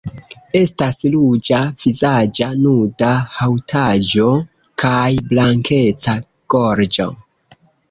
Estas 0.59 0.95
ruĝa 1.15 1.59
vizaĝa 1.83 2.47
nuda 2.63 3.11
haŭtaĵo 3.37 4.27
kaj 4.87 5.05
blankeca 5.29 6.19
gorĝo. 6.57 7.11